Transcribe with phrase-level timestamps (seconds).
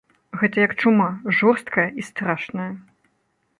[0.43, 1.09] Гэта як чума,
[1.41, 2.69] жорсткая і страшная.